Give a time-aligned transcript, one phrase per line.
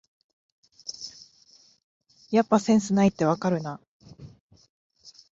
[2.31, 3.79] やっぱセンスないってわかるな